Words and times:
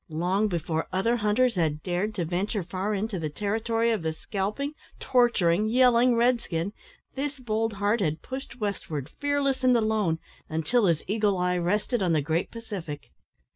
Long 0.09 0.47
before 0.47 0.87
other 0.91 1.17
hunters 1.17 1.53
had 1.53 1.83
dared 1.83 2.15
to 2.15 2.25
venture 2.25 2.63
far 2.63 2.95
into 2.95 3.19
the 3.19 3.29
territory 3.29 3.91
of 3.91 4.01
the 4.01 4.13
scalping, 4.13 4.73
torturing, 4.99 5.69
yelling 5.69 6.15
red 6.15 6.41
skin, 6.41 6.73
this 7.13 7.37
bold 7.37 7.73
heart 7.73 7.99
had 8.01 8.23
pushed 8.23 8.59
westward, 8.59 9.11
fearless 9.19 9.63
and 9.63 9.77
alone, 9.77 10.17
until 10.49 10.87
his 10.87 11.03
eagle 11.05 11.37
eye 11.37 11.59
rested 11.59 12.01
on 12.01 12.13
the 12.13 12.21
great 12.23 12.49
Pacific. 12.49 13.11